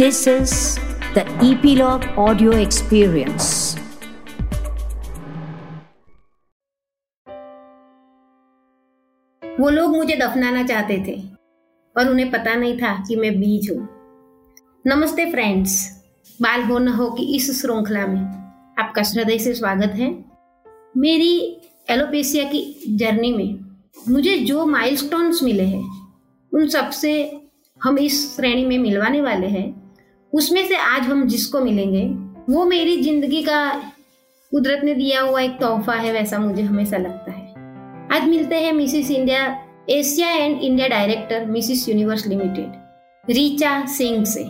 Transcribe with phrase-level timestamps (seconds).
[0.00, 0.52] This is
[1.14, 3.48] the Epilogue Audio Experience.
[9.60, 11.16] वो लोग मुझे दफनाना चाहते थे
[11.96, 13.88] और उन्हें पता नहीं था कि मैं बीज हूँ।
[14.86, 16.00] नमस्ते फ्रेंड्स
[16.42, 18.22] बाल हो न हो कि इस श्रृंखला में
[18.78, 20.24] आपका श्रद्धेय से स्वागत है।
[20.96, 21.60] मेरी
[21.90, 23.60] एलोपेसिया की जर्नी में
[24.08, 25.84] मुझे जो माइलस्टोन्स मिले हैं,
[26.54, 27.40] उन सबसे
[27.84, 29.79] हम इस श्रेणी में मिलवाने वाले हैं।
[30.32, 32.04] उसमें से आज हम जिसको मिलेंगे,
[32.54, 33.68] वो मेरी ज़िंदगी का
[34.52, 37.48] कुदरत ने दिया हुआ एक तोहफा है, वैसा मुझे हमेशा लगता है।
[38.12, 39.46] आज मिलते हैं Mrs India,
[39.90, 44.46] Asia and India director Mrs Universe Limited, Richa Singh से।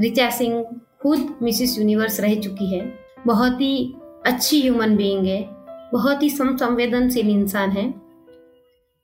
[0.00, 0.62] रिचा सिंह
[1.02, 2.80] खुद मिसिस यूनिवर्स रह चुकी है।
[3.26, 3.94] बहुत ही
[4.26, 5.42] अच्छी ह्यूमन बीइंग है,
[5.92, 7.88] बहुत ही संवेदनशील इंसान है।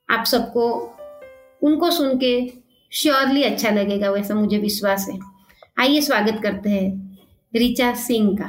[0.08, 0.68] आप सबको,
[1.62, 2.34] उनको सुन के
[2.92, 5.35] श्योरली अच्छा लगेगा, वैसा मुझे विश्वास है।
[5.76, 7.18] आइए स्वागत करते हैं
[7.54, 8.46] रिचा सिंह का।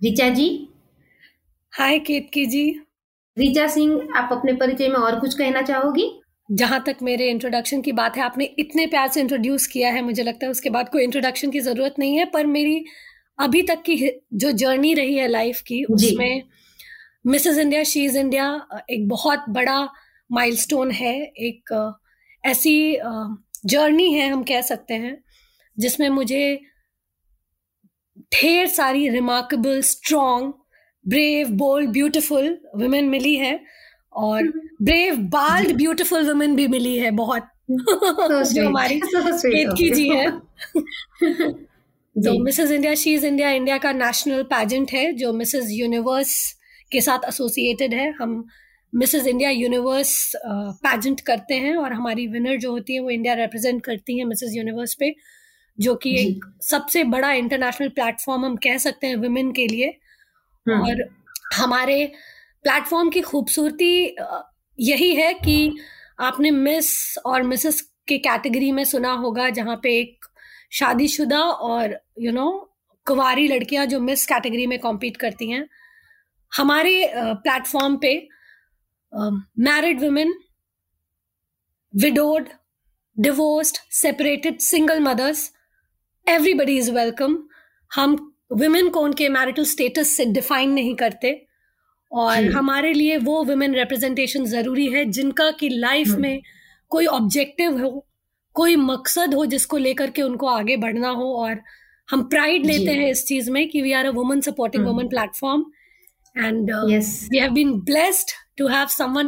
[0.00, 0.68] रिचा जी?
[1.72, 2.64] हाय केतकी जी।
[3.36, 6.10] रिचा सिंह आप अपने परिचय में और कुछ कहना चाहोगी?
[6.52, 10.22] जहाँ तक मेरे इंट्रोडक्शन की बात है आपने इतने प्यार से इंट्रोड्यूस किया है मुझे
[10.22, 12.84] लगता है उसके बाद कोई इंट्रोडक्शन की ज़रूरत नहीं है पर मेरी
[13.38, 13.96] अभी तक की
[14.34, 16.42] जो जर्नी रही है लाइफ की उसमें
[17.26, 19.88] Mrs India she is India एक बहुत बड़ा
[20.32, 21.94] माइलस्टोन है एक
[22.44, 22.98] ऐसी
[23.66, 25.25] जर्नी है हम कह सकते हैं।
[25.78, 26.60] जिसमें मुझे
[28.34, 30.52] ढेर सारी remarkable strong
[31.08, 33.60] brave bold beautiful women मिली है
[34.12, 34.42] और
[34.82, 40.30] ब्रेव बाल्ड ब्यूटिफुल वुमेन भी मिली है बहुत। जो हमारी केतकी जी है।
[42.16, 46.52] तो Mrs India she is India India का नेशनल पैजेंट है जो मिसेज यूनिवर्स
[46.92, 48.44] के साथ एसोसिएटेड है। हम
[48.94, 50.32] मिसेज इंडिया यूनिवर्स
[50.82, 54.56] पैजेंट करते हैं और हमारी विनर जो होती है वो इंडिया रिप्रेजेंट करती है मिसेज
[54.56, 55.14] यूनिवर्स पे।
[55.80, 59.86] जो कि एक सबसे बड़ा इंटरनेशनल प्लेटफॉर्म हम कह सकते हैं वुमेन के लिए।
[60.66, 61.08] हम्म। और
[61.54, 62.12] हमारे
[62.62, 64.16] प्लेटफॉर्म की खूबसूरती
[64.80, 65.76] यही है कि
[66.20, 70.26] आपने मिस और मिसेस के कैटेगरी में सुना होगा जहाँ पे एक
[70.72, 72.72] शादीशुदा और यू नो
[73.06, 75.68] कुंवारी लड़कियाँ जो मिस कैटेगरी में कॉम्पीट करती हैं।
[76.56, 78.28] हमारे प्लेटफॉर्म पे
[79.58, 80.34] married women
[81.94, 82.48] widowed
[83.18, 85.52] divorced separated single mothers
[86.26, 87.38] everybody is welcome
[87.90, 88.16] हम
[88.52, 91.30] वुमेन को उनके मैरिटल स्टेटस से डिफाइन नहीं करते।
[92.12, 96.42] और हमारे लिए वो वुमेन रिप्रेजेंटेशन ज़रूरी है जिनका कि लाइफ हम्म। में
[96.88, 98.06] कोई ऑब्जेक्टिव हो
[98.56, 101.60] कोई मकसद हो जिसको लेकर के उनको आगे बढ़ना हो। और
[102.08, 105.64] हम प्राइड लेते हैं इस चीज़ में कि we are a woman supporting woman platform
[106.36, 109.26] and we have been blessed to have someone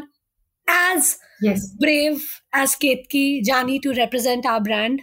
[0.68, 1.08] as
[1.42, 1.64] yes.
[1.80, 2.22] brave
[2.52, 5.02] as Ketki Jani to represent our brand.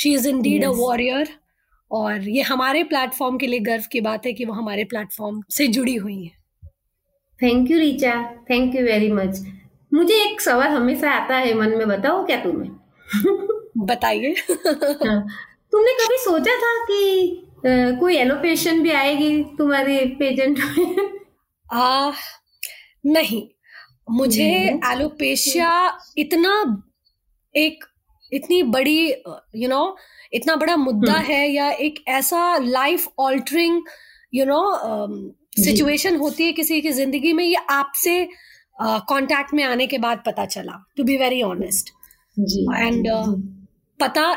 [0.00, 0.70] She is indeed yes.
[0.70, 1.28] a warrior.
[1.90, 5.66] और ये हमारे platform के लिए गर्व की बात है कि वो हमारे प्लेटफॉर्म से
[5.66, 6.30] जुड़ी हुई है।
[7.42, 9.40] Thank you Richa thank you very much
[9.94, 12.70] मुझे एक सवाल हमेशा आता है मन में बताओ क्या तुम्हें?
[13.86, 14.34] बताइए।
[15.06, 15.26] हाँ,
[15.72, 17.30] तुमने कभी सोचा था कि
[17.66, 21.10] आ, कोई एलोपेशन भी आएगी तुम्हारे पेजेंट में?
[21.72, 22.12] आ,
[23.06, 23.48] नहीं।
[24.10, 26.82] मुझे एलोपेशिया इतना
[27.56, 27.84] एक
[28.32, 29.96] इतनी बड़ी यू you नो know,
[30.32, 33.82] इतना बड़ा मुद्दा हम्म। है या एक ऐसा life altering
[34.32, 34.62] you know
[35.58, 38.24] situation होती है किसी की ज़िंदगी में ये आपसे
[38.78, 41.90] कांटेक्ट uh, में आने के बाद पता चला to be very honest
[42.36, 43.08] and
[44.00, 44.30] पता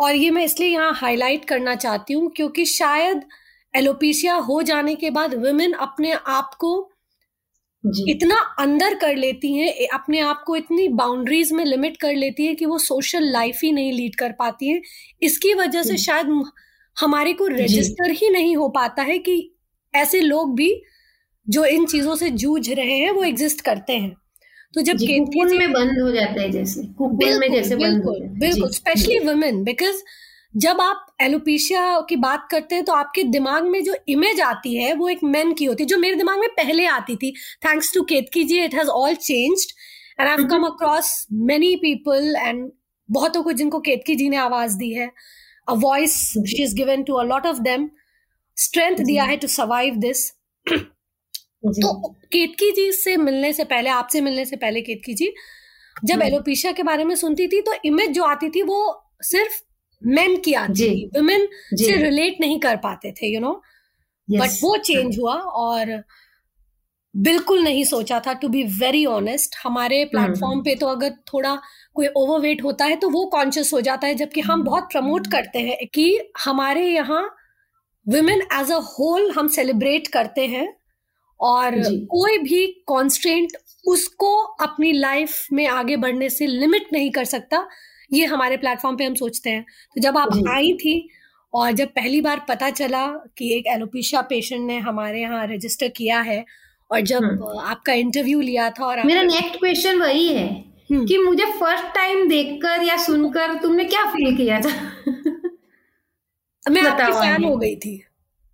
[0.00, 3.24] और ये मैं इसलिए यहाँ हाईलाइट करना चाहती हूँ क्योंकि शायद
[3.74, 6.89] एलोपेशिया हो जाने के बाद वुमेन अपने आप को
[7.84, 12.54] इतना अंदर कर लेती हैं अपने आप को इतनी बाउंड्रीज में लिमिट कर लेती है
[12.54, 14.80] कि वो सोशल लाइफ ही नहीं लीड कर पाती है।
[15.22, 16.42] इसकी वजह से शायद
[16.96, 19.52] हमारे को रजिस्टर ही नहीं हो पाता है कि
[19.94, 20.74] ऐसे लोग भी
[21.46, 24.14] जो इन चीज़ों से जूझ रहे हैं वो एग्जिस्ट करते हैं।
[24.74, 26.82] तो जब केंद्र में बंद हो जाता है जैसे
[27.38, 30.02] में जैसे बिल्कुल बिल्कुल स्पेशली वुमेन बिकॉज़
[30.54, 34.92] जब आप एलोपेशिया की बात करते हैं तो आपके दिमाग में जो इमेज आती है
[34.94, 37.30] वो एक मैन की होती है जो मेरे दिमाग में पहले आती थी।
[37.64, 39.72] Thanks to Ketki ji it has all changed
[40.20, 42.70] and I come across many people and
[43.08, 45.10] बहुतों को जिनको केतकी जी ने आवाज़ दी है।
[45.68, 46.16] A voice
[46.48, 47.88] she is given to a lot of them
[48.56, 50.28] strength दिया है टू सर्वाइव दिस
[50.66, 51.96] तो
[52.32, 55.32] केतकी जी से मिलने से पहले आपसे मिलने से पहले केतकी जी
[56.04, 58.80] जब एलोपेशिया के बारे में सुनती थी तो इमेज जो आती थी वो
[59.24, 59.60] सिर्फ़
[60.02, 63.52] मेन की आती थी। वुमेन से रिलेट नहीं कर पाते थे यू नो
[64.28, 66.02] बट वो चेंज हुआ और
[67.14, 71.54] बिल्कुल नहीं सोचा था। टू बी वेरी ऑनेस्ट हमारे प्लेटफॉर्म हम्म। पे तो अगर थोड़ा
[71.94, 75.58] कोई ओवरवेट होता है तो वो कॉन्शियस हो जाता है जबकि हम बहुत प्रमोट करते
[75.58, 77.22] हैं कि हमारे यहाँ
[78.06, 80.68] वुमेन एज अ होल हम सेलिब्रेट करते हैं
[81.40, 81.80] और
[82.10, 83.56] कोई भी कॉन्स्टेंट
[83.86, 87.66] उसको अपनी लाइफ में आगे बढ़ने से लिमिट नहीं कर सकता।
[88.12, 91.08] ये हमारे प्लेटफॉर्म पे हम सोचते हैं। तो जब आप आई थी
[91.54, 93.06] और जब पहली बार पता चला
[93.38, 96.44] कि एक एलोपेशिया पेशेंट ने हमारे यहाँ रजिस्टर किया है
[96.90, 100.46] और जब हम्म। आपका इंटरव्यू लिया था और मेरा नेक्स्ट क्वेश्चन वही है
[100.90, 104.72] हम्म। कि मुझे फ़र्स्ट टाइम देखकर या सुनकर तुमने क्या फील किया था?
[106.70, 108.02] मैं आपकी फ़ैन हो गई थी।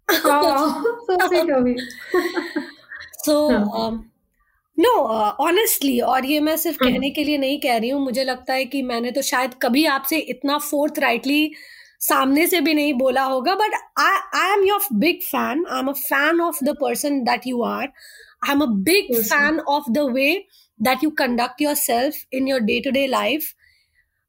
[3.27, 3.37] सो
[4.79, 4.91] नो
[5.41, 8.55] ऑनेस्टली और ये मैं सिर्फ़ हम्म। कहने के लिए नहीं कह रही हूँ मुझे लगता
[8.55, 11.51] है कि मैंने तो शायद कभी आपसे इतना फोर्थ राइटली
[12.01, 15.89] सामने से भी नहीं बोला होगा but I I am your big fan I am
[15.89, 19.99] a fan of the person that you are I am a big fan of the
[19.99, 20.47] way
[20.81, 23.53] that you conduct yourself in your day to day life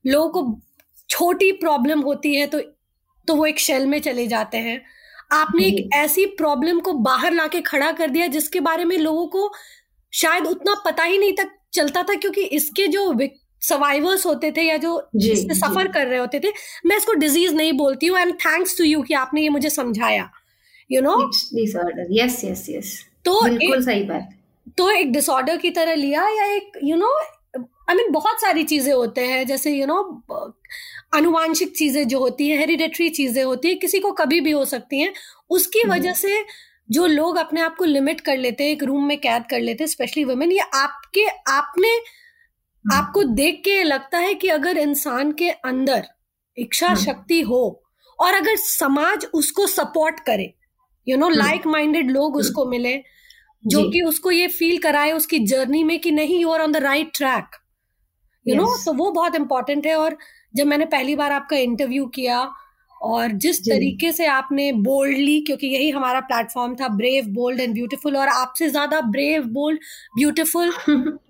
[0.05, 0.59] लोगों को
[1.09, 2.59] छोटी problem होती है तो
[3.27, 4.81] तो वो एक shell में चले जाते हैं।
[5.31, 9.51] आपने एक ऐसी प्रॉब्लम को बाहर लाके खड़ा कर दिया जिसके बारे में लोगों को
[10.13, 13.13] शायद उतना पता ही नहीं तक चलता था क्योंकि इसके जो
[13.61, 16.51] सर्वाइवर्स होते थे या जो जिससे सफ़र कर रहे होते थे
[16.85, 20.29] मैं इसको डिज़ीज़ नहीं बोलती हूँ एंड थैंक्स टू यू कि आपने ये मुझे समझाया
[20.89, 21.17] you know
[21.53, 24.29] disorder yes yes yes तो बिल्कुल सही बात।
[24.77, 27.13] तो एक डिसऑर्डर की तरह लिया या एक यू नो
[27.89, 30.51] आई मीन बहुत सारी चीज़ें होते हैं जैसे यू you नो know,
[31.13, 34.99] अनुवांशिक चीज़ें जो होती है हेरिडेटरी चीज़ें होती है किसी को कभी भी हो सकती
[35.01, 35.13] हैं
[35.49, 36.43] उसकी हम्म। वजह से
[36.89, 39.83] जो लोग अपने आप को लिमिट कर लेते हैं एक रूम में कैद कर लेते
[39.83, 41.95] हैं स्पेशली वुमेन ये आपके आपने
[42.85, 46.07] आपको देख के लगता है कि अगर इंसान के अंदर
[46.57, 47.61] इच्छा हम्म। शक्ति हो
[48.19, 50.53] और अगर समाज उसको सपोर्ट करे
[51.07, 52.95] यू नो लाइक माइंडेड लोग हम्म। उसको मिले
[53.63, 56.77] जो कि उसको ये फील कराए उसकी जर्नी में कि नहीं you are on the
[56.81, 57.55] right track
[58.45, 60.17] you know तो वो बहुत इंपॉर्टेंट है और
[60.55, 62.41] जब मैंने पहली बार आपका इंटरव्यू किया
[63.01, 68.17] और जिस तरीके से आपने बोल्डली क्योंकि यही हमारा प्लेटफॉर्म था ब्रेव बोल्ड एंड ब्यूटीफुल
[68.17, 69.79] और आपसे ज़्यादा ब्रेव बोल्ड
[70.17, 70.73] ब्यूटीफुल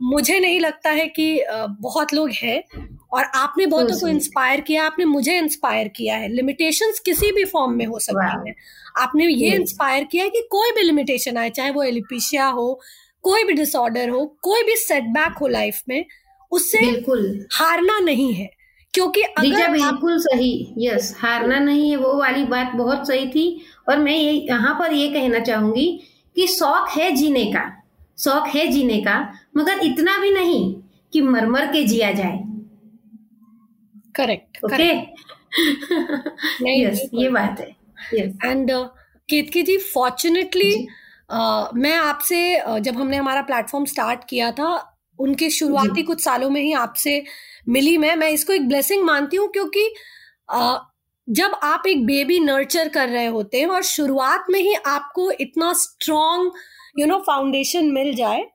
[0.04, 1.44] मुझे नहीं लगता है कि
[1.82, 2.62] बहुत लोग हैं।
[3.14, 7.74] और आपने बहुतों को इंस्पायर किया आपने मुझे इंस्पायर किया है। लिमिटेशंस किसी भी फॉर्म
[7.74, 8.56] में हो सकती है।
[8.98, 12.80] आपने ये इंस्पायर किया है कि कोई भी लिमिटेशन आए चाहे वो एलिपिशिया हो
[13.24, 16.06] कोई भी डिसऑर्डर हो कोई भी सेटबैक हो लाइफ में
[16.52, 16.80] उससे
[17.54, 18.50] हारना नहीं है।
[18.98, 23.46] क्योंकि अगर बिल्कुल सही यस हारना नहीं है वो वाली बात बहुत सही थी।
[23.90, 25.86] और मैं ये यहाँ पर ये कहना चाहूँगी
[26.36, 27.62] कि शौक है जीने का
[28.18, 29.18] शौक है जीने का
[29.58, 30.74] मगर इतना भी नहीं
[31.14, 32.40] कि मरमर के जिया जाए।
[34.16, 34.92] करेक्ट ओके
[36.74, 37.70] यस ये बात है।
[38.46, 38.72] And
[39.30, 40.74] Ketki ji. Fortunately
[41.30, 44.76] uh, मैं आपसे uh, जब हमने हमारा प्लेटफॉर्म स्टार्ट किया था
[45.20, 47.24] उनके शुरुआती कुछ सालों में ही आपसे
[47.70, 49.94] मिली मैं। मैं इसको एक ब्लेसिंग मानती हूँ क्योंकि
[50.52, 50.78] आ,
[51.30, 55.74] जब आप एक बेबी नर्चर कर रहे होते हैं और शुरुआत में ही आपको इतना
[55.74, 56.52] स्ट्रॉन्ग
[57.00, 58.46] यू नो फाउंडेशन मिल जाए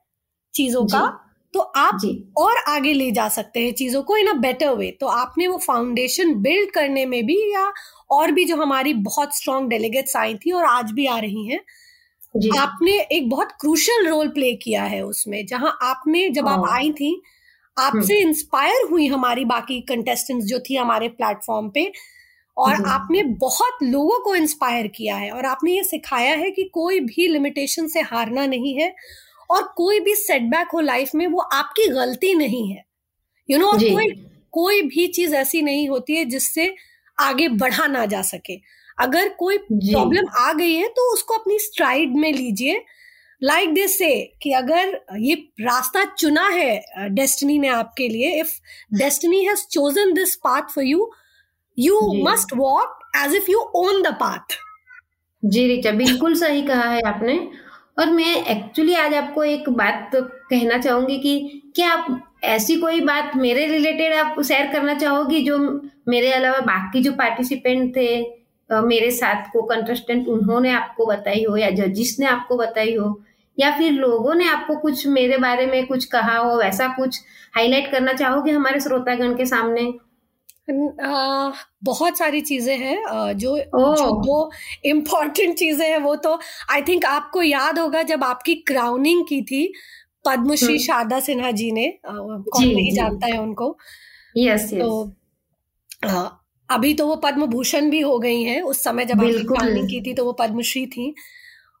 [0.53, 1.19] चीज़ों का
[1.53, 1.99] तो आप
[2.37, 5.57] और आगे ले जा सकते हैं चीज़ों को इन अ बेटर वे तो आपने वो
[5.57, 7.71] फाउंडेशन बिल्ड करने में भी या
[8.11, 11.59] और भी जो हमारी बहुत स्ट्रॉन्ग डेलीगेट्स आई थी और आज भी आ रही हैं
[12.57, 16.91] आपने एक बहुत क्रूशल रोल प्ले किया है उसमें जहाँ आपने जब आप हाँ। आई
[16.91, 17.21] थी
[17.79, 21.91] आपसे इंस्पायर हम्म। हुई हमारी बाकी कंटेस्टेंट्स जो थी हमारे प्लेटफॉर्म पे
[22.57, 26.99] और आपने बहुत लोगों को इंस्पायर किया है और आपने ये सिखाया है कि कोई
[26.99, 28.95] भी लिमिटेशन से हारना नहीं है
[29.49, 32.85] और कोई भी सेटबैक हो लाइफ में वो आपकी गलती नहीं है।
[33.49, 36.75] यू you नो know, कोई कोई भी चीज़ ऐसी नहीं होती है जिससे
[37.19, 38.55] आगे बढ़ा ना जा सके।
[38.99, 42.85] अगर कोई प्रॉब्लम आ गई है तो उसको अपनी स्ट्राइड में लीजिए।
[43.43, 48.53] लाइक दिस से कि अगर ये रास्ता चुना है डेस्टिनी ने आपके लिए if
[48.93, 51.11] destiny has chosen this path for you
[51.79, 54.57] you must walk as if you own the path
[55.45, 57.49] ji Richa बिल्कुल सही कहा है आपने।
[57.99, 63.01] और मैं एक्चुअली आज आपको एक बात तो कहना चाहूँगी कि क्या आप ऐसी कोई
[63.01, 65.57] बात मेरे रिलेटेड आप शेयर करना चाहोगी जो
[66.07, 68.42] मेरे अलावा बाकी जो पार्टिसिपेंट थे
[68.81, 73.09] मेरे साथ को कंटेस्टेंट उन्होंने आपको बताई हो या जजिस ने आपको बताई हो
[73.57, 77.19] या फिर लोगों ने आपको कुछ मेरे बारे में कुछ कहा हो वैसा कुछ
[77.55, 79.91] हाईलाइट करना चाहोगे हमारे श्रोतागण के सामने
[80.65, 81.51] आ,
[81.83, 82.97] बहुत सारी चीज़ें हैं
[83.37, 83.95] जो oh.
[83.97, 84.51] जो दो
[84.85, 86.39] इम्पोर्टेंट चीज़ें हैं वो तो
[86.71, 89.65] आई थिंक आपको याद होगा जब आपकी क्राउनिंग की थी
[90.25, 93.75] पद्मश्री हम्म। शारदा सिन्हा जी ने कौन नहीं जानता है उनको
[94.35, 95.13] यस yes, तो
[96.07, 96.29] आ,
[96.73, 100.01] अभी तो वो पद्म भूषण भी हो गई हैं उस समय जब आपकी क्राउनिंग की
[100.01, 101.13] थी तो वो पद्मश्री थी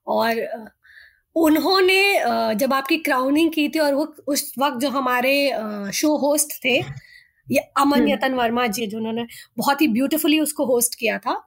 [0.07, 0.41] और
[1.35, 2.01] उन्होंने
[2.55, 5.35] जब आपकी क्राउनिंग की थी और वो उस वक्त जो हमारे
[5.93, 6.77] शो होस्ट थे
[7.47, 9.25] ये अमन हम्म। यतन वर्मा जी जिन्होंने
[9.57, 11.41] बहुत ही ब्यूटीफुली उसको होस्ट किया था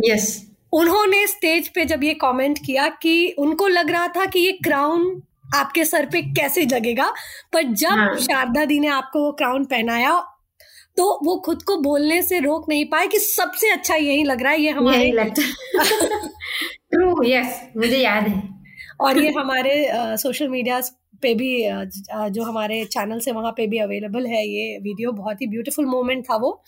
[0.00, 0.50] यस yes.
[0.72, 5.22] उन्होंने स्टेज पे जब ये कमेंट किया कि उनको लग रहा था कि ये क्राउन
[5.54, 7.12] आपके सर पे कैसे लगेगा
[7.52, 8.16] पर जब हाँ.
[8.18, 10.12] शारदा दी ने आपको वो क्राउन पहनाया
[11.00, 14.52] तो वो खुद को बोलने से रोक नहीं पाए कि सबसे अच्छा यही लग रहा
[14.52, 15.12] है ये हमारे
[16.92, 18.42] ट्रू यस मुझे याद है।
[19.00, 20.80] और ये हमारे सोशल uh, मीडिया
[21.22, 25.42] पे भी uh, जो हमारे चैनल से वहाँ पे भी अवेलेबल है ये वीडियो बहुत
[25.42, 26.62] ही ब्यूटीफुल मोमेंट था वो।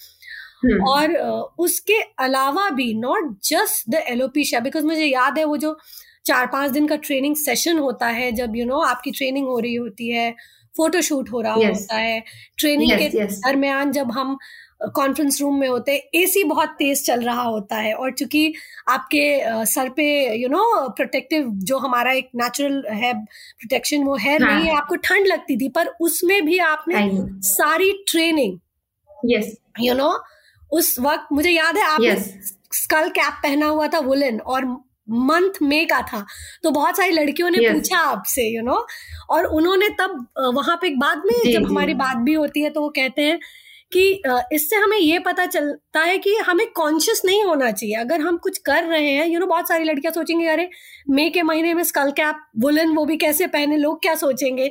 [0.65, 1.17] हम्म। और
[1.59, 5.79] उसके अलावा भी not just the alopecia because मुझे याद है वो जो
[6.25, 9.47] चार पाँच दिन का ट्रेनिंग सेशन होता है जब यू you नो know, आपकी ट्रेनिंग
[9.47, 10.35] हो रही होती है
[10.77, 11.71] फोटोशूट हो रहा yes.
[11.71, 12.23] होता है
[12.59, 13.33] ट्रेनिंग yes, के yes.
[13.47, 14.37] दरमियान जब हम
[14.97, 18.53] कॉन्फ्रेंस रूम में होते हैं एसी बहुत तेज चल रहा होता है और चूँकि
[18.89, 24.55] आपके सर पे यू नो प्रोटेक्टिव जो हमारा एक नेचुरल है प्रोटेक्शन वो है हाँ.
[24.55, 27.09] नहीं है आपको ठंड लगती थी पर उसमें भी आपने
[27.43, 28.59] सारी ट्रेनिंग
[29.33, 30.13] यस यू नो
[30.73, 32.29] उस वक्त मुझे याद है आपने yes.
[32.75, 34.65] स्कल कैप पहना हुआ था वुलन और
[35.09, 36.25] मंथ मे का था
[36.63, 37.75] तो बहुत सारी लड़कियों ने yes.
[37.75, 38.85] पूछा आपसे यू you नो know?
[39.31, 41.65] और उन्होंने तब वहाँ पे एक बाद में जी, जब जी.
[41.65, 43.39] हमारी बात भी होती है तो वो कहते हैं
[43.93, 48.37] कि इससे हमें ये पता चलता है कि हमें कॉन्शियस नहीं होना चाहिए अगर हम
[48.37, 50.69] कुछ कर रहे हैं यू नो बहुत सारी लड़कियाँ सोचेंगे अरे
[51.11, 54.71] मई के महीने में स्कल कैप वुलन वो भी कैसे पहने लोग क्या सोचेंगे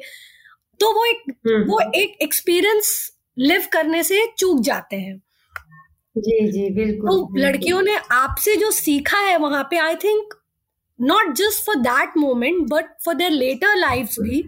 [0.79, 2.93] तो वो एक हम्म। वो एक एक्सपीरियंस
[3.39, 5.21] लिव करने से चूक जाते हैं
[6.15, 10.33] जी जी बिल्कुल तो लड़कियों ने आपसे जो सीखा है वहाँ पे I think
[10.99, 14.41] not just for that moment but for their later life भी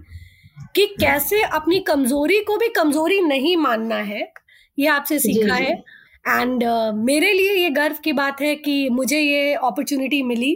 [0.76, 4.32] कि कैसे अपनी कमज़ोरी को भी कमज़ोरी नहीं मानना है
[4.78, 5.84] ये आपसे सीखा जी, है।
[6.28, 10.54] एंड uh, मेरे लिए ये गर्व की बात है कि मुझे ये अपॉर्चुनिटी मिली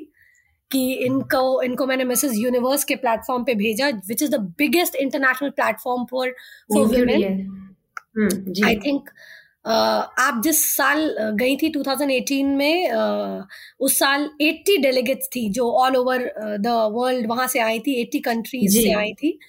[0.72, 5.50] कि इनको इनको मैंने मिसेस यूनिवर्स के प्लेटफॉर्म पे भेजा which is the biggest international
[5.50, 6.36] platform for
[6.74, 9.10] for women I think
[9.68, 13.46] आप जिस साल गई थी 2018 में uh,
[13.80, 18.24] उस साल 80 डेलीगेट्स थी जो ऑल ओवर द वर्ल्ड वहाँ से आई थी 80
[18.26, 19.40] कंट्रीज़ से आई थी।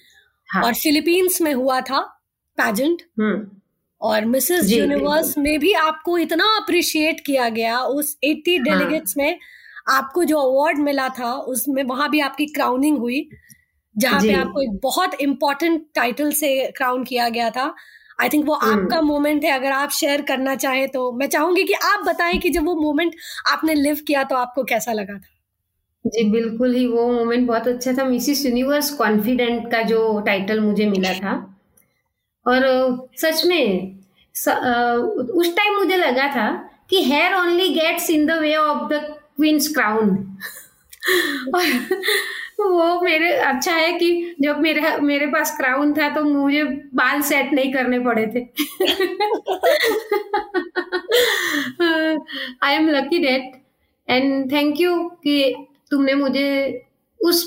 [0.53, 0.63] हाँ.
[0.63, 1.99] और फिलीपींस में हुआ था
[2.61, 3.01] पैजेंट
[4.01, 9.25] और मिसेस यूनिवर्स में भी आपको इतना अप्रिशिएट किया गया उस 80 डेलीगेट्स हाँ.
[9.25, 9.39] में
[9.89, 13.29] आपको जो अवार्ड मिला था उसमें वहाँ भी आपकी क्राउनिंग हुई
[13.97, 17.75] जहाँ पे आपको एक बहुत इम्पोर्टेंट टाइटल से क्राउन किया गया था।
[18.21, 21.63] आई थिंक वो हम्म। आपका मोमेंट है अगर आप शेयर करना चाहें तो। मैं चाहूँगी
[21.63, 23.15] कि आप बताएँ कि जब वो मोमेंट
[23.47, 25.35] आपने लिव किया तो आपको कैसा लगा था?
[26.07, 30.85] जी बिल्कुल ही वो मोमेंट बहुत अच्छा था। मिसिस यूनिवर्स कॉन्फिडेंट का जो टाइटल मुझे
[30.85, 31.55] मिला था।
[32.47, 32.61] और
[33.17, 33.95] सच में
[34.35, 34.93] स, आ,
[35.33, 39.67] उस टाइम मुझे लगा था कि hair only gets in the way of the queen's
[39.67, 40.37] crown
[42.61, 46.63] वो मेरे अच्छा है कि जब मेरे मेरे पास क्राउन था तो मुझे
[46.95, 48.41] बाल सेट नहीं करने पड़े थे।
[52.63, 53.51] I am lucky that
[54.07, 55.53] and thank you कि
[55.91, 56.47] तुमने मुझे
[57.19, 57.43] उस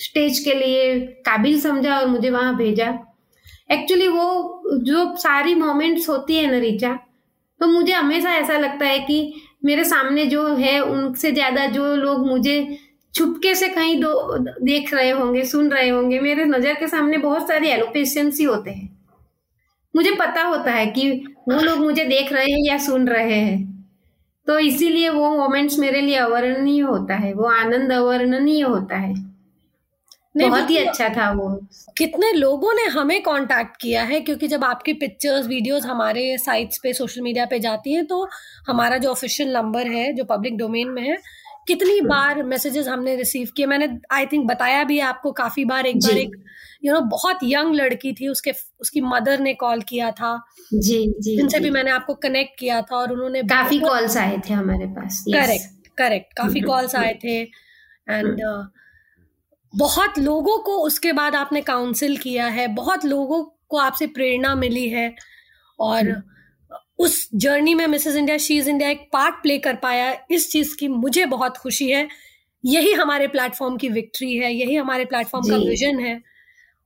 [0.00, 2.86] स्टेज के लिए काबिल समझा और मुझे वहाँ भेजा।
[3.72, 6.98] एक्चुअली वो, जो सारी मोमेंट्स होती है ना रिचा
[7.60, 12.26] तो मुझे हमेशा ऐसा लगता है कि मेरे सामने जो है, उनसे ज़्यादा जो लोग
[12.26, 12.56] मुझे
[13.14, 17.48] छुपके से कहीं दो देख रहे होंगे सुन रहे होंगे मेरे नज़र के सामने बहुत
[17.48, 18.88] सारे एलोपेशियंस ही होते हैं।
[19.94, 21.10] मुझे पता होता है कि
[21.48, 23.72] वो लोग मुझे देख रहे हैं या सुन रहे हैं।
[24.46, 29.14] तो इसीलिए वो मोमेंट्स मेरे लिए अवर्णनीय होता है वो आनंद अवर्णनीय होता है।
[30.36, 31.48] बहुत ही अच्छा था वो।
[31.98, 36.92] कितने लोगों ने हमें कांटेक्ट किया है क्योंकि जब आपकी पिक्चर्स वीडियोस हमारे साइट्स पे
[36.92, 38.26] सोशल मीडिया पे जाती हैं तो
[38.68, 41.16] हमारा जो ऑफिशियल नंबर है जो पब्लिक डोमेन में है
[41.68, 45.96] कितनी। बार मैसेजेस हमने रिसीव किए। मैंने आई थिंक बताया भी आपको काफ़ी बार। एक
[45.96, 46.30] बार एक
[46.84, 50.44] यू you नो know, बहुत यंग लड़की थी उसके उसकी मदर ने कॉल किया था।
[50.74, 54.54] जी जी जिनसे भी मैंने आपको कनेक्ट किया था और उन्होंने काफ़ी कॉल्स आए थे
[54.54, 57.40] हमारे पास करेक्ट करेक्ट काफ़ी कॉल्स हम्म, आए थे।
[58.10, 58.42] एंड
[59.74, 64.88] बहुत लोगों को उसके बाद आपने काउंसिल किया है। बहुत लोगों को आपसे प्रेरणा मिली
[64.88, 65.14] है।
[65.80, 66.22] और
[66.98, 70.88] उस जर्नी में मिसेस इंडिया शीज इंडिया एक पार्ट प्ले कर पाया। इस चीज़ की
[70.88, 72.08] मुझे बहुत खुशी है।
[72.64, 76.22] यही हमारे प्लेटफॉर्म की विक्ट्री है यही हमारे प्लेटफॉर्म का विजन है।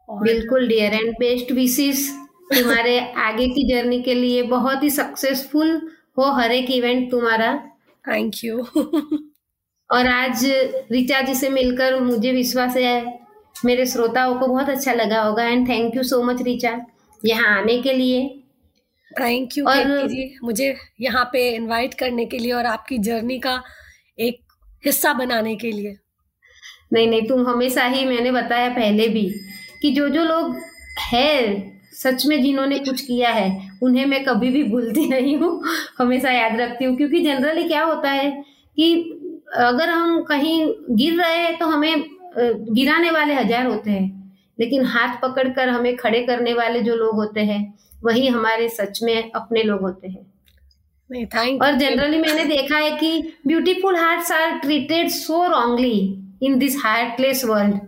[0.09, 2.09] और बिल्कुल डियर एंड बेस्ट विशेष
[2.55, 7.71] तुम्हारे आगे की जर्नी के लिए। बहुत ही सक्सेसफुल हो हर एक इवेंट तुम्हारा।
[8.09, 8.59] थैंक यू
[9.91, 10.45] और आज
[10.93, 13.21] रिचा जी से मिलकर मुझे विश्वास है
[13.65, 16.87] मेरे श्रोताओं को बहुत अच्छा लगा होगा। And thank you so much Richa.
[17.25, 18.38] यहाँ आने के लिए।
[19.13, 23.63] थैंक यू और जी मुझे यहाँ पे इनवाइट करने के लिए और आपकी जर्नी का
[24.19, 24.41] एक
[24.85, 25.97] हिस्सा बनाने के लिए।
[26.93, 29.29] नहीं नहीं तुम हमेशा ही मैंने बताया पहले भी
[29.83, 30.57] कि जो जो लोग
[31.03, 31.35] है
[31.95, 33.49] सच में जिन्होंने कुछ किया है
[33.83, 35.63] उन्हें मैं कभी भी भूलती नहीं हूँ।
[35.99, 38.31] हमेशा याद रखती हूँ क्योंकि जनरली क्या होता है
[38.77, 38.95] कि
[39.59, 42.05] अगर हम कहीं गिर रहे हैं तो हमें
[42.39, 44.18] गिराने वाले हज़ार होते हैं।
[44.59, 47.63] लेकिन हाथ पकड़कर हमें खड़े करने वाले जो लोग होते हैं
[48.05, 50.27] वही हमारे सच में अपने लोग होते हैं।
[51.11, 55.99] नहीं और जनरली मैंने देखा है कि beautiful hearts are treated so wrongly
[56.43, 57.79] in this heartless world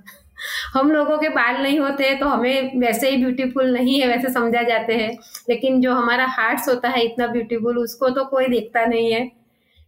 [0.74, 4.62] हम लोगों के बाल नहीं होते तो हमें वैसे ही ब्यूटीफुल नहीं है वैसे समझा
[4.62, 5.10] जाते हैं।
[5.50, 9.20] लेकिन जो हमारा हार्ट्स होता है इतना ब्यूटीफुल उसको तो कोई देखता नहीं है।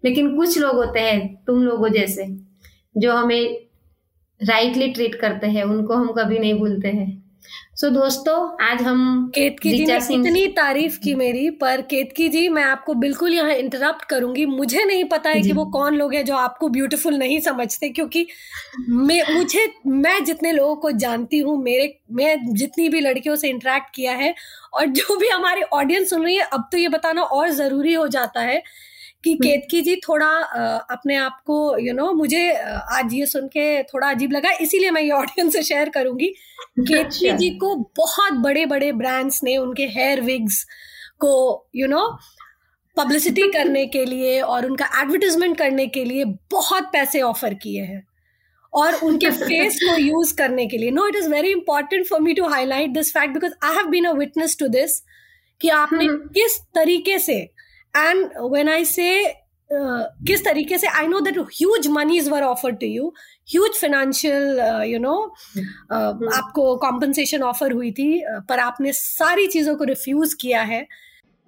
[0.05, 2.27] लेकिन कुछ लोग होते हैं तुम लोगों जैसे
[2.97, 3.59] जो हमें
[4.43, 7.23] राइटली ट्रीट करते हैं उनको हम कभी नहीं भूलते हैं।
[7.77, 12.49] सो so, दोस्तों आज हम केतकी जी ने इतनी तारीफ़ की मेरी पर केतकी जी
[12.49, 16.25] मैं आपको बिल्कुल यहाँ इंटरप्ट करूँगी। मुझे नहीं पता है कि वो कौन लोग हैं
[16.25, 18.27] जो आपको ब्यूटीफुल नहीं समझते क्योंकि
[18.89, 23.95] मैं मुझे मैं जितने लोगों को जानती हूँ मेरे मैं जितनी भी लड़कियों से इंटरेक्ट
[23.95, 24.35] किया है
[24.75, 28.07] और जो भी हमारे ऑडियंस सुन रही है अब तो ये बताना और ज़रूरी हो
[28.09, 28.63] जाता है
[29.25, 30.29] कि हम्म। केतकी जी थोड़ा
[30.91, 32.51] अपने आप को यू नो मुझे
[32.93, 36.27] आज ये सुन के थोड़ा अजीब लगा इसीलिए मैं ये ऑडियंस से शेयर करूँगी
[36.79, 40.65] केतकी अच्छा। जी को बहुत बड़े बड़े ब्रांड्स ने उनके हेयर विग्स
[41.21, 41.35] को
[41.77, 42.07] यू नो
[42.97, 48.03] पब्लिसिटी करने के लिए और उनका एडवर्टीजमेंट करने के लिए बहुत पैसे ऑफ़र किए हैं
[48.73, 52.35] और उनके फेस को यूज़ करने के लिए no it is very important for me
[52.35, 55.01] to highlight this fact because I have been a witness to this
[55.61, 57.41] कि आपने हम्म। किस तरीके से
[57.97, 59.09] एंड वेन आई से
[59.71, 63.13] किस तरीके से I know that huge monies were offer to you
[63.51, 65.15] huge financial you know
[65.93, 70.87] आपको कॉम्पनसेशन ऑफ़र हुई थी uh, पर आपने सारी चीज़ों को रिफ्यूज किया है।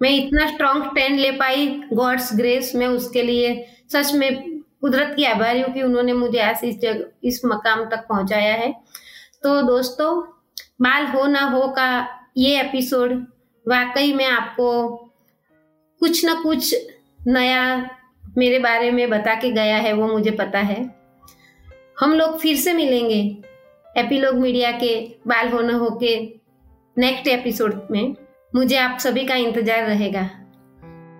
[0.01, 3.53] मैं इतना स्ट्रॉन्ग स्टैंड ले पाई गॉड्स ग्रेस में उसके लिए।
[3.93, 8.05] सच में कुदरत की आभारी हूँ कि उन्होंने मुझे ऐसे इस जगह इस मकाम तक
[8.09, 8.71] पहुँचाया है।
[9.43, 10.21] तो दोस्तों
[10.81, 11.87] बाल हो ना हो का
[12.37, 13.11] ये एपिसोड
[13.65, 14.67] वाकई में आपको
[16.01, 16.75] कुछ ना कुछ
[17.27, 17.61] नया
[18.37, 20.79] मेरे बारे में बता के गया है, वो मुझे पता है।
[21.99, 23.19] हम लोग फिर से मिलेंगे
[23.97, 24.95] एपीलोग मीडिया के
[25.27, 26.15] बाल हो न हो के
[26.97, 28.15] नेक्स्ट एपिसोड में।
[28.55, 30.21] मुझे आप सभी का इंतज़ार रहेगा।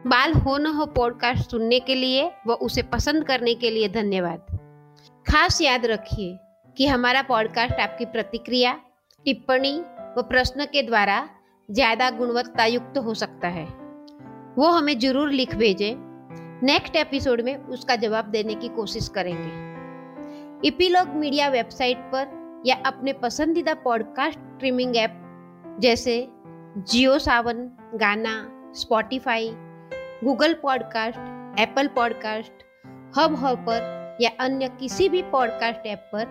[0.08, 4.58] बाल हो न हो पॉडकास्ट सुनने के लिए व उसे पसंद करने के लिए धन्यवाद।
[5.26, 6.38] खास याद रखिए
[6.78, 8.74] कि हमारा पॉडकास्ट आपकी प्रतिक्रिया,
[9.26, 9.78] टिप्पणी
[10.18, 11.18] व प्रश्न के द्वारा
[11.70, 13.68] ज़्यादा गुणवत्ता युक्त हो सकता है।
[14.58, 15.96] वो हमें ज़रूर लिख भेजें।
[16.64, 23.14] नेक्स्ट एपिसोड में उसका जवाब देने की कोशिश करेंगे। इपीलॉग मीडिया वेबसाइट पर या अपने
[23.14, 25.22] पसंदीदा पॉडकास्ट स्ट्रीमिंग ऐप
[25.82, 26.16] जैसे
[26.78, 28.36] Jio Saavn Gaana
[28.76, 29.52] Spotify
[30.24, 32.64] Google podcast Apple podcast
[33.18, 33.38] hub
[33.70, 36.26] पर या अन्य किसी भी पॉडकास्ट ऐप पर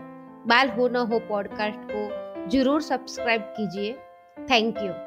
[0.46, 3.92] बाल हो न हो पॉडकास्ट को ज़रूर सब्सक्राइब कीजिए।
[4.50, 5.03] Thank you